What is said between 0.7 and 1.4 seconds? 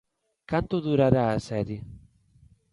durará a